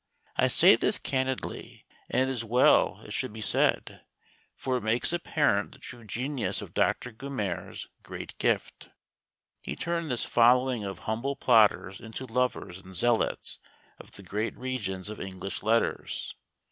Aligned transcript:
I 0.35 0.47
say 0.47 0.75
this 0.75 0.97
candidly, 0.97 1.85
and 2.09 2.21
it 2.27 2.33
is 2.33 2.43
well 2.43 3.01
it 3.05 3.13
should 3.13 3.31
be 3.31 3.39
said, 3.39 4.01
for 4.55 4.77
it 4.77 4.81
makes 4.83 5.13
apparent 5.13 5.73
the 5.73 5.77
true 5.77 6.03
genius 6.05 6.59
of 6.59 6.73
Doctor 6.73 7.11
Gummere's 7.11 7.87
great 8.01 8.35
gift. 8.39 8.89
He 9.61 9.75
turned 9.75 10.09
this 10.09 10.25
following 10.25 10.83
of 10.83 10.97
humble 11.05 11.35
plodders 11.35 12.01
into 12.01 12.25
lovers 12.25 12.79
and 12.79 12.95
zealots 12.95 13.59
of 13.99 14.09
the 14.15 14.23
great 14.23 14.57
regions 14.57 15.07
of 15.07 15.21
English 15.21 15.61
letters. 15.61 16.33